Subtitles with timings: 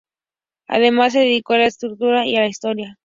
[0.67, 2.97] Además se dedicó a la escritura y a la historia.